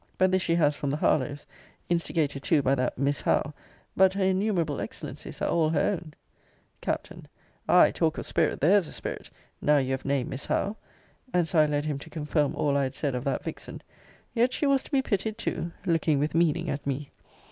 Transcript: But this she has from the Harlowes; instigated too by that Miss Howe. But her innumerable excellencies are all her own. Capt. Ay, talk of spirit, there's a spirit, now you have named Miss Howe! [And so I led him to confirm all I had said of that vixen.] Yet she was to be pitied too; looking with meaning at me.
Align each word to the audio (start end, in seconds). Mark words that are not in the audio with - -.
But 0.17 0.31
this 0.31 0.41
she 0.41 0.55
has 0.55 0.75
from 0.75 0.89
the 0.89 0.97
Harlowes; 0.97 1.45
instigated 1.87 2.41
too 2.41 2.63
by 2.63 2.73
that 2.73 2.97
Miss 2.97 3.21
Howe. 3.21 3.53
But 3.95 4.13
her 4.15 4.23
innumerable 4.23 4.81
excellencies 4.81 5.43
are 5.43 5.47
all 5.49 5.69
her 5.69 5.79
own. 5.91 6.15
Capt. 6.81 7.11
Ay, 7.69 7.91
talk 7.91 8.17
of 8.17 8.25
spirit, 8.25 8.59
there's 8.61 8.87
a 8.87 8.91
spirit, 8.93 9.29
now 9.61 9.77
you 9.77 9.91
have 9.91 10.03
named 10.03 10.31
Miss 10.31 10.47
Howe! 10.47 10.75
[And 11.35 11.47
so 11.47 11.59
I 11.59 11.67
led 11.67 11.85
him 11.85 11.99
to 11.99 12.09
confirm 12.09 12.55
all 12.55 12.75
I 12.75 12.81
had 12.85 12.95
said 12.95 13.13
of 13.13 13.23
that 13.25 13.43
vixen.] 13.43 13.83
Yet 14.33 14.53
she 14.53 14.65
was 14.65 14.81
to 14.81 14.91
be 14.91 15.03
pitied 15.03 15.37
too; 15.37 15.71
looking 15.85 16.17
with 16.17 16.33
meaning 16.33 16.67
at 16.67 16.87
me. 16.87 17.11